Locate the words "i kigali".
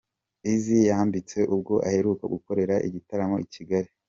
3.45-3.89